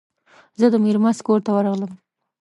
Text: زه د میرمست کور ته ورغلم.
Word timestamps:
زه 0.59 0.65
د 0.73 0.75
میرمست 0.85 1.21
کور 1.27 1.39
ته 1.45 1.51
ورغلم. 1.55 1.91